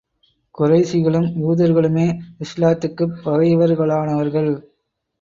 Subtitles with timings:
[0.57, 2.07] குறைஷிகளும், யூதர்களுமே
[2.39, 4.51] இஸ்லாத்துக்குப் பகைவர்களானவர்கள்.